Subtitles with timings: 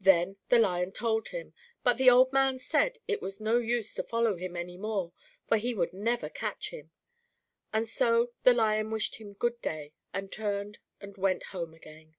[0.00, 4.02] Then the Lion told him, but the old man said it was no use to
[4.02, 5.12] follow him any more,
[5.46, 6.90] for he would never catch him,
[7.72, 12.16] and so the Lion wished him good day, and turned and went home again.